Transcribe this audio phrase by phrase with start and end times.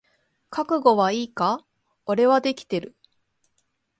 [0.49, 1.63] 覚悟はいいか？
[2.07, 2.95] 俺はできてる。